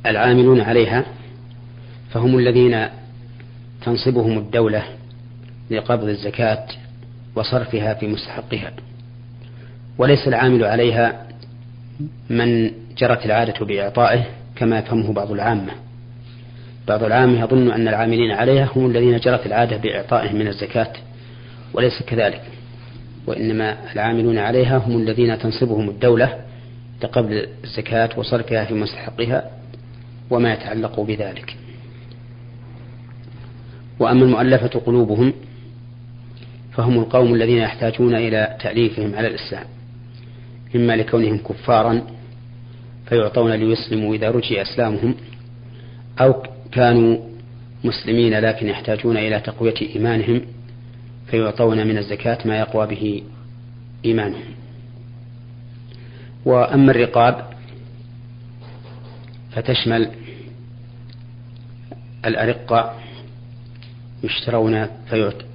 العاملون 0.05 0.62
عليها 0.62 1.05
فهم 2.09 2.38
الذين 2.38 2.88
تنصبهم 3.81 4.38
الدولة 4.38 4.83
لقبض 5.71 6.03
الزكاة 6.03 6.67
وصرفها 7.36 7.93
في 7.93 8.07
مستحقها. 8.07 8.74
وليس 9.97 10.27
العامل 10.27 10.63
عليها 10.63 11.27
من 12.29 12.71
جرت 12.97 13.25
العادة 13.25 13.65
بإعطائه 13.65 14.25
كما 14.57 14.79
يفهمه 14.79 15.13
بعض 15.13 15.31
العامة. 15.31 15.71
بعض 16.87 17.03
العامة 17.03 17.41
يظن 17.41 17.71
أن 17.71 17.87
العاملين 17.87 18.31
عليها 18.31 18.69
هم 18.75 18.85
الذين 18.85 19.17
جرت 19.17 19.45
العادة 19.45 19.77
بإعطائهم 19.77 20.35
من 20.35 20.47
الزكاة 20.47 20.93
وليس 21.73 22.03
كذلك. 22.07 22.41
وإنما 23.27 23.77
العاملون 23.93 24.37
عليها 24.37 24.77
هم 24.77 24.97
الذين 24.97 25.39
تنصبهم 25.39 25.89
الدولة 25.89 26.39
لقبل 27.03 27.47
الزكاة 27.63 28.09
وصرفها 28.17 28.65
في 28.65 28.73
مستحقها 28.73 29.51
وما 30.29 30.53
يتعلق 30.53 30.99
بذلك. 30.99 31.55
وأما 33.99 34.25
المؤلفة 34.25 34.79
قلوبهم 34.79 35.33
فهم 36.73 36.99
القوم 36.99 37.33
الذين 37.33 37.57
يحتاجون 37.57 38.15
إلى 38.15 38.57
تأليفهم 38.61 39.15
على 39.15 39.27
الإسلام 39.27 39.63
إما 40.75 40.95
لكونهم 40.95 41.37
كفارا 41.37 42.01
فيعطون 43.09 43.51
ليسلموا 43.51 44.15
إذا 44.15 44.31
رجي 44.31 44.61
إسلامهم 44.61 45.15
أو 46.19 46.43
كانوا 46.71 47.17
مسلمين 47.83 48.39
لكن 48.39 48.67
يحتاجون 48.67 49.17
إلى 49.17 49.39
تقوية 49.39 49.95
إيمانهم 49.95 50.41
فيعطون 51.27 51.87
من 51.87 51.97
الزكاة 51.97 52.37
ما 52.45 52.59
يقوى 52.59 52.87
به 52.87 53.23
إيمانهم. 54.05 54.53
وأما 56.45 56.91
الرقاب 56.91 57.45
فتشمل 59.51 60.11
الأرقة 62.25 62.93
يشترون 64.23 64.87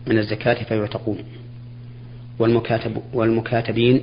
من 0.06 0.18
الزكاة 0.18 0.64
فيعتقون. 0.64 1.18
والمكاتب 2.38 3.02
والمكاتبين 3.12 4.02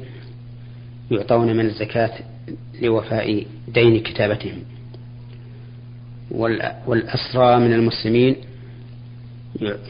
يعطون 1.12 1.58
من 1.58 1.66
الزكاة 1.66 2.12
لوفاء 2.82 3.46
دين 3.68 4.00
كتابتهم. 4.00 4.64
والأسرى 6.88 7.60
من 7.60 7.74
المسلمين 7.74 8.36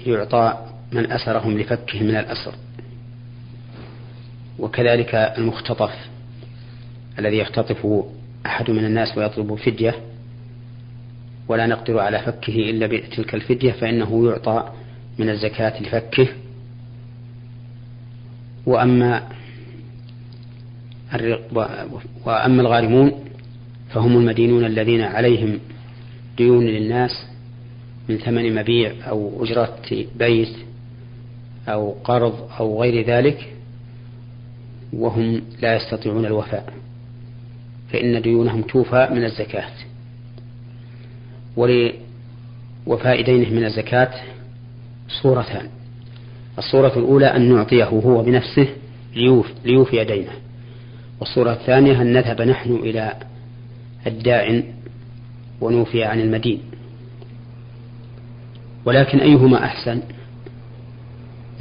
يعطى 0.05 0.65
من 0.91 1.11
أسرهم 1.11 1.57
لفكهم 1.57 2.03
من 2.03 2.15
الأسر. 2.15 2.53
وكذلك 4.59 5.15
المختطف 5.15 5.91
الذي 7.19 7.37
يختطف 7.37 7.87
أحد 8.45 8.71
من 8.71 8.85
الناس 8.85 9.17
ويطلب 9.17 9.55
فدية 9.55 9.95
ولا 11.47 11.65
نقدر 11.65 11.99
على 11.99 12.19
فكه 12.19 12.69
إلا 12.69 12.87
بتلك 12.87 13.35
الفدية 13.35 13.71
فإنه 13.71 14.29
يعطى 14.29 14.71
من 15.17 15.29
الزكاة 15.29 15.81
لفكه. 15.81 16.27
وأما 18.65 19.29
وأما 22.25 22.61
الغارمون 22.61 23.11
فهم 23.89 24.17
المدينون 24.17 24.65
الذين 24.65 25.01
عليهم 25.01 25.59
ديون 26.37 26.65
للناس 26.65 27.11
من 28.09 28.17
ثمن 28.17 28.55
مبيع 28.55 28.93
أو 29.09 29.43
أجرة 29.43 30.05
بيت 30.15 30.55
أو 31.67 31.95
قرض 32.03 32.49
أو 32.59 32.81
غير 32.81 33.05
ذلك 33.05 33.53
وهم 34.93 35.41
لا 35.61 35.75
يستطيعون 35.75 36.25
الوفاء 36.25 36.73
فإن 37.91 38.21
ديونهم 38.21 38.61
توفى 38.61 39.07
من 39.11 39.23
الزكاة. 39.23 39.69
ولوفاء 41.57 43.21
دينه 43.21 43.49
من 43.49 43.65
الزكاة 43.65 44.11
صورتان. 45.21 45.69
الصورة 46.57 46.97
الأولى 46.97 47.25
أن 47.25 47.53
نعطيه 47.53 47.85
هو 47.85 48.23
بنفسه 48.23 48.67
ليوفي 49.65 50.03
دينه. 50.03 50.31
والصورة 51.19 51.53
الثانية 51.53 52.01
أن 52.01 52.13
نذهب 52.13 52.41
نحن 52.41 52.75
إلى 52.75 53.13
الداعن 54.07 54.63
ونوفي 55.61 56.03
عن 56.03 56.19
المدين. 56.19 56.61
ولكن 58.85 59.19
أيهما 59.19 59.65
أحسن؟ 59.65 60.01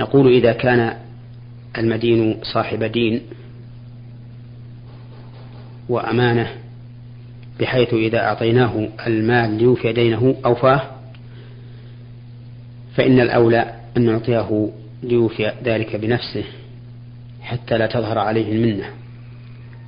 نقول 0.01 0.33
إذا 0.35 0.53
كان 0.53 0.97
المدين 1.79 2.39
صاحب 2.43 2.85
دين 2.85 3.21
وأمانة 5.89 6.49
بحيث 7.61 7.95
إذا 7.95 8.19
أعطيناه 8.19 8.89
المال 9.07 9.51
ليوفي 9.51 9.93
دينه 9.93 10.37
أوفاه 10.45 10.83
فإن 12.95 13.21
الأولى 13.21 13.75
أن 13.97 14.03
نعطيه 14.03 14.71
ليوفي 15.03 15.53
ذلك 15.65 15.97
بنفسه 15.97 16.45
حتى 17.41 17.79
لا 17.79 17.87
تظهر 17.87 18.19
عليه 18.19 18.53
المنة. 18.53 18.85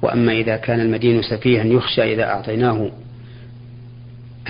وأما 0.03 0.33
إذا 0.33 0.57
كان 0.57 0.81
المدين 0.81 1.23
سفيها 1.23 1.65
يخشى 1.65 2.15
إذا 2.15 2.25
أعطيناه 2.25 2.91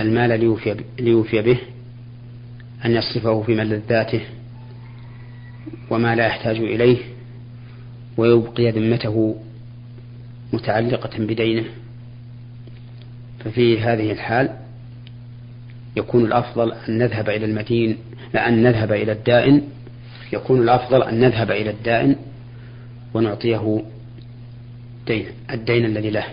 المال 0.01 0.39
ليوفي, 0.39 0.75
ليوفي 0.99 1.41
به 1.41 1.57
أن 2.85 2.91
يصرفه 2.91 3.41
في 3.41 3.55
ملذاته 3.55 4.21
وما 5.89 6.15
لا 6.15 6.25
يحتاج 6.25 6.57
إليه 6.57 6.97
ويبقي 8.17 8.71
ذمته 8.71 9.35
متعلقة 10.53 11.17
بدينه 11.19 11.65
ففي 13.39 13.79
هذه 13.79 14.11
الحال 14.11 14.49
يكون 15.95 16.25
الأفضل 16.25 16.71
أن 16.71 16.97
نذهب 16.97 17.29
إلى 17.29 17.45
المدين 17.45 17.97
أن 18.35 18.63
نذهب 18.63 18.91
إلى 18.91 19.11
الدائن 19.11 19.61
يكون 20.33 20.61
الأفضل 20.61 21.03
أن 21.03 21.19
نذهب 21.19 21.51
إلى 21.51 21.69
الدائن 21.69 22.15
ونعطيه 23.13 23.83
دين 25.07 25.25
الدين 25.51 25.85
الذي 25.85 26.09
له. 26.09 26.25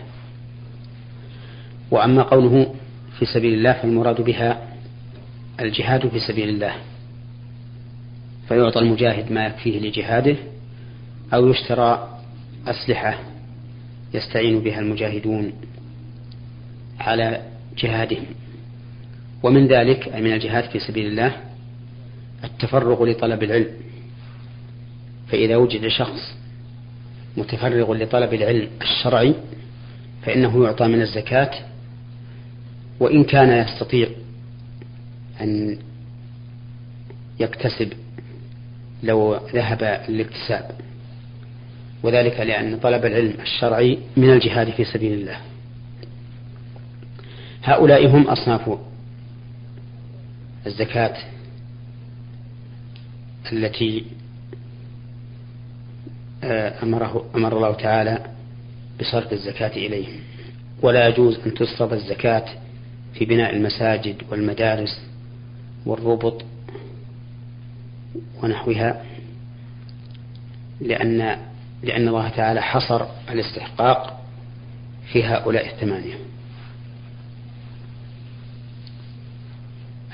وأما 1.90 2.22
قوله 2.22 2.74
في 3.18 3.26
سبيل 3.26 3.54
الله 3.54 3.72
فالمراد 3.72 4.20
بها 4.20 4.68
الجهاد 5.60 6.08
في 6.08 6.20
سبيل 6.20 6.48
الله. 6.48 6.74
فيعطى 8.48 8.78
المجاهد 8.78 9.32
ما 9.32 9.46
يكفيه 9.46 9.80
لجهاده 9.80 10.36
أو 11.34 11.48
يشترى 11.48 12.20
أسلحة 12.66 13.18
يستعين 14.14 14.60
بها 14.60 14.80
المجاهدون 14.80 15.52
على 17.00 17.42
جهادهم. 17.78 18.26
ومن 19.42 19.66
ذلك 19.66 20.08
أي 20.08 20.22
من 20.22 20.32
الجهاد 20.32 20.64
في 20.64 20.78
سبيل 20.78 21.06
الله 21.06 21.36
التفرغ 22.44 23.04
لطلب 23.04 23.42
العلم. 23.42 23.70
فإذا 25.28 25.56
وجد 25.56 25.88
شخص 25.88 26.37
متفرغ 27.38 27.94
لطلب 27.94 28.34
العلم 28.34 28.68
الشرعي 28.82 29.34
فإنه 30.22 30.64
يعطى 30.64 30.86
من 30.86 31.00
الزكاة 31.02 31.50
وإن 33.00 33.24
كان 33.24 33.66
يستطيع 33.66 34.08
أن 35.40 35.78
يكتسب 37.40 37.92
لو 39.02 39.40
ذهب 39.54 40.04
للاكتساب. 40.08 40.70
وذلك 42.02 42.40
لأن 42.40 42.78
طلب 42.78 43.04
العلم 43.04 43.34
الشرعي 43.40 43.98
من 44.16 44.30
الجهاد 44.30 44.70
في 44.70 44.84
سبيل 44.84 45.12
الله. 45.12 45.36
هؤلاء 47.62 48.06
هم 48.06 48.28
أصناف 48.28 48.78
الزكاة 50.66 51.16
التي 53.52 54.04
أمره 56.82 57.24
أمر 57.34 57.56
الله 57.56 57.72
تعالى 57.72 58.26
بصرف 59.00 59.32
الزكاة 59.32 59.76
إليهم 59.76 60.20
ولا 60.82 61.08
يجوز 61.08 61.38
أن 61.46 61.54
تصرف 61.54 61.92
الزكاة 61.92 62.44
في 63.14 63.24
بناء 63.24 63.56
المساجد 63.56 64.22
والمدارس 64.30 65.00
والربط 65.86 66.44
ونحوها 68.42 69.04
لأن 70.80 71.38
لأن 71.82 72.08
الله 72.08 72.28
تعالى 72.28 72.62
حصر 72.62 73.06
الاستحقاق 73.30 74.24
في 75.12 75.24
هؤلاء 75.24 75.66
الثمانية. 75.66 76.14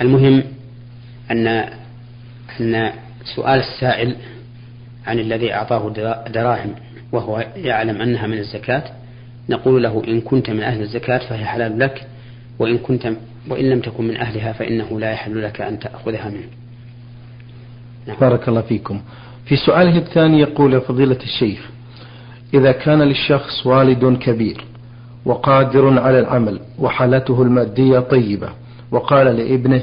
المهم 0.00 0.42
أن 1.30 1.46
أن 2.60 2.92
سؤال 3.36 3.60
السائل 3.60 4.16
عن 5.06 5.18
الذي 5.18 5.54
أعطاه 5.54 5.88
دراهم 6.28 6.74
وهو 7.12 7.46
يعلم 7.56 8.02
أنها 8.02 8.26
من 8.26 8.38
الزكاة 8.38 8.84
نقول 9.48 9.82
له 9.82 10.02
إن 10.08 10.20
كنت 10.20 10.50
من 10.50 10.60
أهل 10.62 10.80
الزكاة 10.80 11.18
فهي 11.18 11.44
حلال 11.44 11.78
لك 11.78 12.06
وإن 12.58 12.78
كنت 12.78 13.12
وإن 13.48 13.70
لم 13.70 13.80
تكن 13.80 14.04
من 14.04 14.16
أهلها 14.16 14.52
فإنه 14.52 15.00
لا 15.00 15.10
يحل 15.12 15.42
لك 15.42 15.60
أن 15.60 15.78
تأخذها 15.78 16.28
منه 16.28 16.48
نعم. 18.06 18.16
بارك 18.20 18.48
الله 18.48 18.60
فيكم 18.60 19.00
في 19.46 19.56
سؤاله 19.56 19.98
الثاني 19.98 20.40
يقول 20.40 20.80
فضيلة 20.80 21.18
الشيخ 21.22 21.70
إذا 22.54 22.72
كان 22.72 23.02
للشخص 23.02 23.66
والد 23.66 24.18
كبير 24.18 24.64
وقادر 25.24 26.00
على 26.00 26.18
العمل 26.18 26.60
وحالته 26.78 27.42
المادية 27.42 27.98
طيبة 27.98 28.48
وقال 28.90 29.26
لابنه 29.26 29.82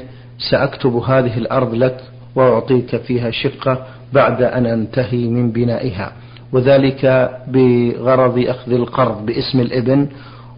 سأكتب 0.50 0.96
هذه 0.96 1.38
الأرض 1.38 1.74
لك 1.74 2.00
وأعطيك 2.34 2.96
فيها 2.96 3.30
شقة 3.30 3.86
بعد 4.12 4.42
أن 4.42 4.66
أنتهي 4.66 5.28
من 5.28 5.52
بنائها. 5.52 6.12
وذلك 6.52 7.30
بغرض 7.48 8.38
أخذ 8.38 8.72
القرض 8.72 9.26
باسم 9.26 9.60
الإبن 9.60 10.08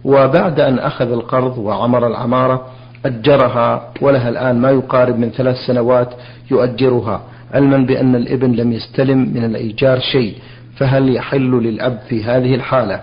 وبعد 0.03 0.59
أن 0.59 0.79
أخذ 0.79 1.11
القرض 1.11 1.57
وعمر 1.57 2.07
العمارة 2.07 2.65
أجرها 3.05 3.93
ولها 4.01 4.29
الآن 4.29 4.61
ما 4.61 4.71
يقارب 4.71 5.19
من 5.19 5.29
ثلاث 5.29 5.55
سنوات 5.67 6.13
يؤجرها. 6.51 7.21
علما 7.53 7.77
بأن 7.77 8.15
الإبن 8.15 8.51
لم 8.51 8.73
يستلم 8.73 9.17
من 9.17 9.43
الإيجار 9.45 9.99
شيء 9.99 10.35
فهل 10.77 11.15
يحل 11.15 11.51
للأب 11.51 11.99
في 12.09 12.23
هذه 12.23 12.55
الحالة 12.55 13.01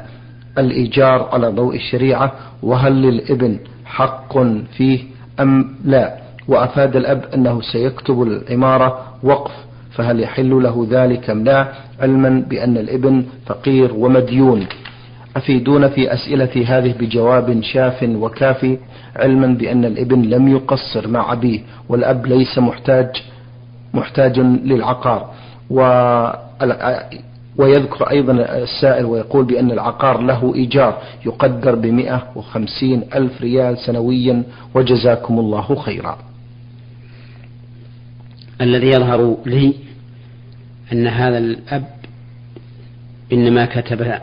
الإيجار 0.59 1.29
على 1.33 1.49
ضوء 1.49 1.77
الشريعة 1.77 2.33
وهل 2.63 3.03
للإبن 3.03 3.59
حق 3.85 4.39
فيه 4.77 4.99
أم 5.41 5.75
لا؟ 5.85 6.22
وأفاد 6.48 6.96
الأب 6.96 7.24
أنه 7.35 7.61
سيكتب 7.61 8.22
العمارة 8.22 8.98
وقف 9.22 9.50
فهل 9.92 10.20
يحل 10.20 10.62
له 10.62 10.87
ذلك 10.90 11.31
أم 11.31 11.44
لا؟ 11.44 11.68
علما 12.00 12.44
بأن 12.48 12.76
الابن 12.76 13.24
فقير 13.46 13.94
ومديون. 13.94 14.66
أفيدون 15.37 15.88
في 15.88 16.12
أسئلتي 16.14 16.64
هذه 16.66 16.94
بجواب 17.00 17.62
شاف 17.62 18.02
وكافي. 18.02 18.78
علما 19.16 19.46
بأن 19.46 19.85
الابن 19.85 20.22
لم 20.22 20.48
يقصر 20.48 21.09
مع 21.09 21.33
أبيه 21.33 21.61
والأب 21.88 22.26
ليس 22.26 22.59
محتاج 22.59 23.22
محتاج 23.94 24.40
للعقار. 24.40 25.31
و 25.70 25.81
ويذكر 27.59 28.11
أيضا 28.11 28.33
السائل 28.33 29.05
ويقول 29.05 29.44
بأن 29.44 29.70
العقار 29.70 30.20
له 30.20 30.55
إيجار 30.55 30.98
يقدر 31.26 31.74
بمئة 31.74 32.22
وخمسين 32.37 33.02
ألف 33.14 33.40
ريال 33.40 33.78
سنويا 33.78 34.42
وجزاكم 34.74 35.38
الله 35.38 35.74
خيرا. 35.74 36.18
الذي 38.61 38.87
يظهر 38.87 39.38
لي 39.47 39.75
أن 40.93 41.07
هذا 41.07 41.38
الأب 41.38 41.95
إنما 43.33 43.67
كتب 43.67 44.21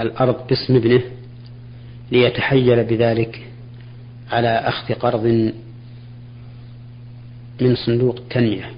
الأرض 0.00 0.46
باسم 0.46 0.76
ابنه 0.76 1.02
ليتحيل 2.12 2.84
بذلك 2.84 3.46
على 4.32 4.48
أخذ 4.48 4.94
قرض 4.94 5.52
من 7.60 7.76
صندوق 7.76 8.16
التنمية 8.16 8.70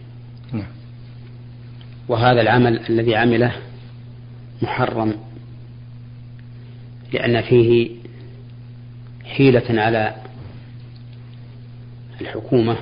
نعم. 0.52 0.66
وهذا 2.08 2.40
العمل 2.40 2.80
الذي 2.90 3.16
عمله 3.16 3.52
محرم 4.62 5.14
لأن 7.12 7.42
فيه 7.42 7.90
حيلة 9.24 9.82
على 9.82 10.14
الحكومة 12.20 12.76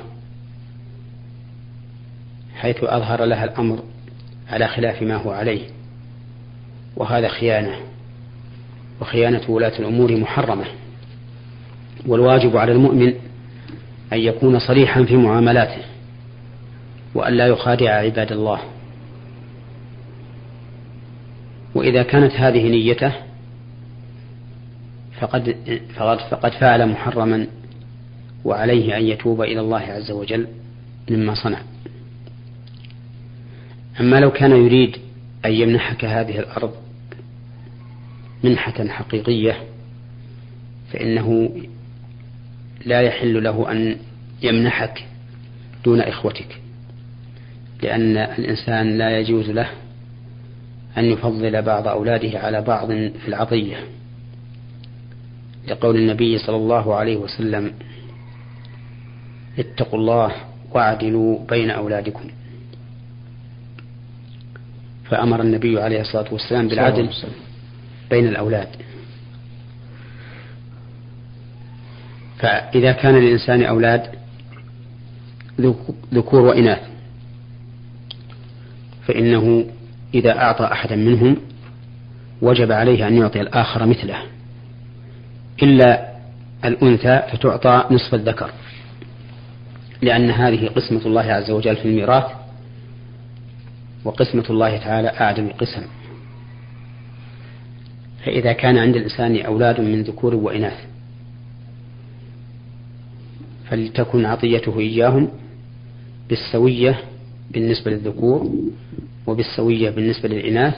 حيث 2.64 2.84
أظهر 2.84 3.24
لها 3.24 3.44
الأمر 3.44 3.78
على 4.48 4.68
خلاف 4.68 5.02
ما 5.02 5.16
هو 5.16 5.30
عليه 5.30 5.66
وهذا 6.96 7.28
خيانة 7.28 7.76
وخيانة 9.00 9.40
ولاة 9.48 9.78
الأمور 9.78 10.16
محرمة 10.16 10.64
والواجب 12.06 12.56
على 12.56 12.72
المؤمن 12.72 13.14
أن 14.12 14.18
يكون 14.18 14.58
صريحا 14.58 15.04
في 15.04 15.16
معاملاته 15.16 15.82
وأن 17.14 17.34
لا 17.34 17.46
يخادع 17.46 17.90
عباد 17.90 18.32
الله. 18.32 18.60
وإذا 21.74 22.02
كانت 22.02 22.32
هذه 22.32 22.68
نيته 22.68 23.12
فقد 25.20 25.56
فقد 25.96 26.18
فقد 26.18 26.52
فعل 26.52 26.88
محرما 26.88 27.46
وعليه 28.44 28.96
أن 28.96 29.04
يتوب 29.04 29.42
إلى 29.42 29.60
الله 29.60 29.80
عز 29.80 30.10
وجل 30.10 30.46
مما 31.10 31.34
صنع. 31.34 31.58
أما 34.00 34.20
لو 34.20 34.30
كان 34.30 34.50
يريد 34.50 34.96
أن 35.44 35.52
يمنحك 35.52 36.04
هذه 36.04 36.38
الأرض 36.38 36.74
منحة 38.44 38.88
حقيقية 38.88 39.56
فإنه 40.92 41.50
لا 42.84 43.00
يحل 43.00 43.44
له 43.44 43.72
أن 43.72 43.96
يمنحك 44.42 45.04
دون 45.84 46.00
إخوتك 46.00 46.60
لأن 47.82 48.16
الإنسان 48.16 48.98
لا 48.98 49.18
يجوز 49.18 49.50
له 49.50 49.70
أن 50.98 51.04
يفضل 51.04 51.62
بعض 51.62 51.88
أولاده 51.88 52.38
على 52.38 52.60
بعض 52.60 52.88
في 52.88 53.28
العطية. 53.28 53.76
لقول 55.68 55.96
النبي 55.96 56.38
صلى 56.38 56.56
الله 56.56 56.94
عليه 56.94 57.16
وسلم 57.16 57.72
اتقوا 59.58 59.98
الله 59.98 60.32
واعدلوا 60.72 61.46
بين 61.46 61.70
أولادكم. 61.70 62.30
فأمر 65.04 65.40
النبي 65.40 65.80
عليه 65.80 66.00
الصلاة 66.00 66.32
والسلام 66.32 66.68
بالعدل 66.68 67.08
بين 68.10 68.28
الأولاد. 68.28 68.68
فإذا 72.38 72.92
كان 72.92 73.14
للإنسان 73.14 73.62
أولاد 73.62 74.02
ذكور 76.14 76.40
وإناث. 76.40 76.80
فإنه 79.06 79.66
إذا 80.14 80.38
أعطى 80.38 80.64
أحدا 80.64 80.96
منهم 80.96 81.36
وجب 82.42 82.72
عليه 82.72 83.08
أن 83.08 83.18
يعطي 83.18 83.40
الآخر 83.40 83.86
مثله. 83.86 84.22
إلا 85.62 86.14
الأنثى 86.64 87.22
فتعطى 87.32 87.84
نصف 87.90 88.14
الذكر. 88.14 88.50
لأن 90.02 90.30
هذه 90.30 90.66
قسمة 90.66 91.06
الله 91.06 91.22
عز 91.22 91.50
وجل 91.50 91.76
في 91.76 91.84
الميراث 91.88 92.43
وقسمة 94.04 94.44
الله 94.50 94.76
تعالى 94.76 95.08
أعدل 95.08 95.44
القسم 95.44 95.82
فإذا 98.24 98.52
كان 98.52 98.78
عند 98.78 98.96
الإنسان 98.96 99.40
أولاد 99.40 99.80
من 99.80 100.02
ذكور 100.02 100.34
وإناث 100.34 100.86
فلتكن 103.70 104.26
عطيته 104.26 104.78
إياهم 104.78 105.28
بالسوية 106.28 107.00
بالنسبة 107.50 107.90
للذكور 107.90 108.50
وبالسوية 109.26 109.90
بالنسبة 109.90 110.28
للإناث. 110.28 110.74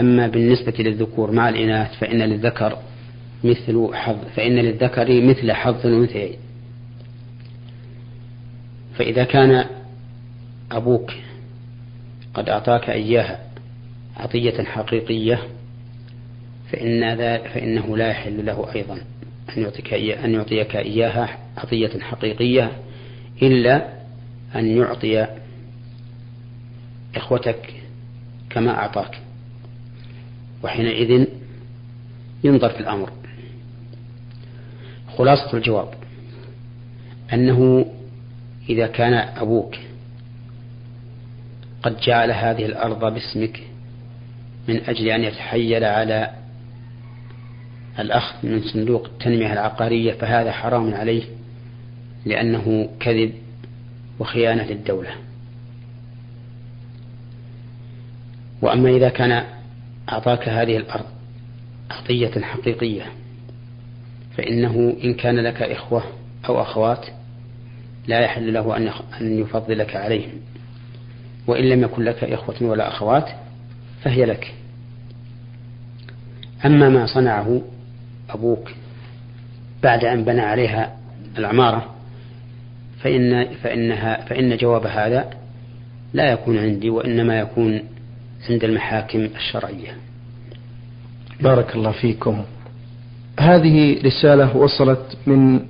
أما 0.00 0.26
بالنسبة 0.28 0.74
للذكور 0.78 1.30
مع 1.30 1.48
الإناث 1.48 1.98
فإن 1.98 2.18
للذكر 2.18 2.78
مثل 3.44 3.94
حظ 3.94 4.16
فإن 4.36 4.52
للذكر 4.52 5.20
مثل 5.20 5.52
حظ 5.52 5.86
الأنثيين. 5.86 6.36
فإذا 8.98 9.24
كان 9.24 9.64
أبوك 10.72 11.10
قد 12.34 12.48
أعطاك 12.48 12.90
إياها 12.90 13.40
عطية 14.16 14.64
حقيقية 14.64 15.42
فإن 16.72 17.16
فإنه 17.38 17.96
لا 17.96 18.08
يحل 18.10 18.46
له 18.46 18.74
أيضا 18.74 18.94
أن 19.56 19.62
يعطيك 19.62 19.92
أن 19.94 20.34
يعطيك 20.34 20.76
إياها 20.76 21.38
عطية 21.56 22.00
حقيقية 22.00 22.72
إلا 23.42 23.88
أن 24.56 24.76
يعطي 24.76 25.26
إخوتك 27.16 27.74
كما 28.50 28.70
أعطاك. 28.70 29.20
وحينئذ 30.62 31.26
ينظر 32.44 32.68
في 32.68 32.80
الأمر. 32.80 33.12
خلاصة 35.18 35.56
الجواب 35.56 35.94
أنه 37.32 37.86
إذا 38.68 38.86
كان 38.86 39.14
أبوك 39.14 39.76
قد 41.84 42.00
جعل 42.00 42.30
هذه 42.30 42.66
الأرض 42.66 43.14
باسمك 43.14 43.62
من 44.68 44.80
أجل 44.88 45.08
أن 45.08 45.24
يتحيل 45.24 45.84
على 45.84 46.30
الأخذ 47.98 48.46
من 48.46 48.62
صندوق 48.62 49.04
التنمية 49.04 49.52
العقارية 49.52 50.12
فهذا 50.12 50.52
حرام 50.52 50.94
عليه 50.94 51.22
لأنه 52.26 52.88
كذب 53.00 53.32
وخيانة 54.18 54.62
للدولة. 54.62 55.10
وأما 58.62 58.90
إذا 58.90 59.08
كان 59.08 59.44
أعطاك 60.08 60.48
هذه 60.48 60.76
الأرض 60.76 61.06
عطية 61.90 62.40
حقيقية 62.40 63.06
فإنه 64.36 64.96
إن 65.04 65.14
كان 65.14 65.36
لك 65.36 65.62
إخوة 65.62 66.02
أو 66.48 66.62
أخوات 66.62 67.06
لا 68.06 68.20
يحل 68.20 68.52
له 68.52 68.76
أن 69.20 69.38
يفضلك 69.38 69.96
عليهم. 69.96 70.40
وإن 71.46 71.64
لم 71.64 71.82
يكن 71.82 72.02
لك 72.02 72.24
إخوة 72.24 72.56
ولا 72.60 72.88
أخوات 72.88 73.28
فهي 74.02 74.24
لك 74.24 74.54
أما 76.66 76.88
ما 76.88 77.06
صنعه 77.06 77.62
أبوك 78.30 78.70
بعد 79.82 80.04
أن 80.04 80.24
بنى 80.24 80.40
عليها 80.40 80.96
العمارة 81.38 81.94
فإن 83.00 83.44
فإنها 83.62 84.24
فإن 84.24 84.56
جواب 84.56 84.86
هذا 84.86 85.30
لا 86.14 86.32
يكون 86.32 86.58
عندي 86.58 86.90
وإنما 86.90 87.38
يكون 87.38 87.82
عند 88.50 88.64
المحاكم 88.64 89.18
الشرعية. 89.36 89.96
بارك 91.40 91.74
الله 91.74 91.92
فيكم. 91.92 92.44
هذه 93.40 94.02
رسالة 94.04 94.56
وصلت 94.56 95.16
من 95.26 95.60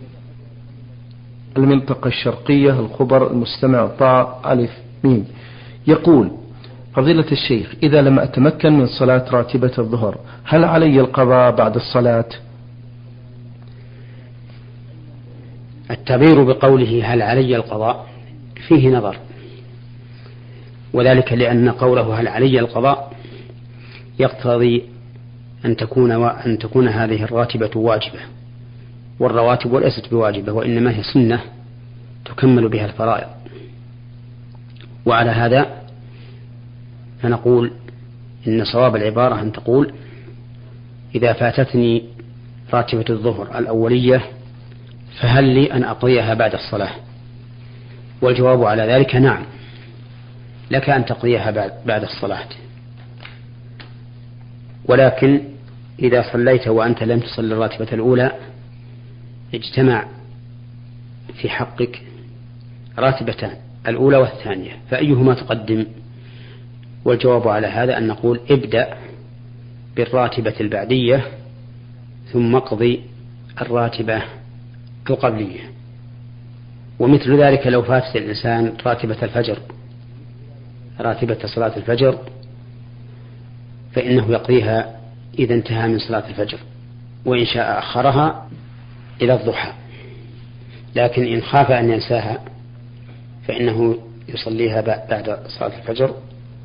المنطقة 1.57 2.09
الشرقية 2.09 2.81
الخبر 2.81 3.31
المستمع 3.31 3.87
طاء 3.87 4.53
ألف 4.53 4.71
ميم 5.05 5.27
يقول 5.87 6.31
فضيلة 6.94 7.33
الشيخ 7.33 7.75
إذا 7.83 8.03
لم 8.03 8.18
أتمكن 8.18 8.73
من 8.73 8.87
صلاة 8.87 9.25
راتبة 9.31 9.73
الظهر 9.79 10.18
هل 10.44 10.64
علي 10.64 11.01
القضاء 11.01 11.51
بعد 11.57 11.75
الصلاة؟ 11.75 12.29
التعبير 15.90 16.42
بقوله 16.42 17.14
هل 17.14 17.23
علي 17.23 17.57
القضاء 17.57 18.07
فيه 18.68 18.88
نظر 18.88 19.16
وذلك 20.92 21.33
لأن 21.33 21.68
قوله 21.68 22.20
هل 22.20 22.29
علي 22.29 22.59
القضاء 22.59 23.12
يقتضي 24.18 24.85
أن 25.64 25.77
تكون 25.77 26.12
أن 26.25 26.59
تكون 26.59 26.88
هذه 26.88 27.23
الراتبة 27.23 27.70
واجبة 27.75 28.20
والرواتب 29.20 29.75
ليست 29.75 30.11
بواجبة 30.11 30.53
وإنما 30.53 30.97
هي 30.97 31.03
سنة 31.03 31.40
تكمل 32.25 32.68
بها 32.68 32.85
الفرائض. 32.87 33.29
وعلى 35.07 35.31
هذا 35.31 35.67
فنقول 37.23 37.71
إن 38.47 38.64
صواب 38.64 38.97
العبارة 38.97 39.40
أن 39.40 39.53
تقول 39.53 39.93
إذا 41.14 41.33
فاتتني 41.33 42.05
راتبة 42.73 43.05
الظهر 43.11 43.59
الأولية 43.59 44.23
فهل 45.21 45.45
لي 45.45 45.73
أن 45.73 45.85
أقضيها 45.85 46.35
بعد 46.35 46.55
الصلاة؟ 46.55 46.90
والجواب 48.23 48.64
على 48.64 48.83
ذلك 48.83 49.17
نعم. 49.17 49.45
لك 50.71 50.90
أن 50.90 51.05
تقضيها 51.05 51.51
بعد 51.87 52.03
الصلاة. 52.03 52.49
ولكن 54.85 55.40
إذا 55.99 56.33
صليت 56.33 56.69
وأنت 56.69 57.03
لم 57.03 57.21
تصل 57.21 57.53
الراتبة 57.53 57.88
الأولى 57.93 58.33
اجتمع 59.55 60.05
في 61.35 61.49
حقك 61.49 62.03
راتبتان. 62.99 63.63
الأولى 63.88 64.16
والثانية 64.16 64.73
فأيهما 64.90 65.35
تقدم؟ 65.35 65.87
والجواب 67.05 67.49
على 67.49 67.66
هذا 67.66 67.99
أن 67.99 68.07
نقول 68.07 68.40
ابدأ 68.51 68.94
بالراتبة 69.97 70.55
البعدية 70.61 71.25
ثم 72.33 72.55
اقضي 72.57 73.01
الراتبة 73.61 74.23
القبلية. 75.11 75.61
ومثل 76.99 77.42
ذلك 77.42 77.66
لو 77.66 77.83
فات 77.83 78.16
الإنسان 78.16 78.73
راتبة 78.87 79.16
الفجر 79.23 79.59
راتبة 81.01 81.38
صلاة 81.47 81.77
الفجر 81.77 82.18
فإنه 83.92 84.31
يقضيها 84.31 85.01
إذا 85.38 85.55
انتهى 85.55 85.88
من 85.88 85.99
صلاة 85.99 86.29
الفجر 86.29 86.59
وإن 87.25 87.44
شاء 87.44 87.79
أخرها 87.79 88.49
إلى 89.23 89.35
الضحى. 89.35 89.73
لكن 90.97 91.25
إن 91.25 91.42
خاف 91.42 91.70
أن 91.70 91.90
ينساها 91.90 92.54
فإنه 93.48 93.96
يصليها 94.28 94.80
بعد 94.80 95.37
صلاة 95.59 95.72
الفجر 95.78 96.11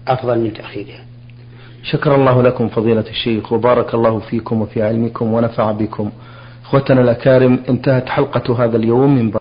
أفضل 0.08 0.40
من 0.40 0.54
تأخيرها. 0.54 1.06
شكر 1.84 2.16
الله 2.16 2.44
لكم 2.44 2.70
فضيلة 2.70 3.06
الشيخ 3.10 3.52
وبارك 3.54 3.94
الله 3.94 4.20
فيكم 4.20 4.62
وفي 4.62 4.84
علمكم 4.84 5.34
ونفع 5.34 5.72
بكم. 5.72 6.12
إخوتنا 6.66 7.02
الأكارم 7.02 7.60
انتهت 7.70 8.10
حلقة 8.10 8.66
هذا 8.66 8.78
اليوم 8.78 9.16
من 9.16 9.32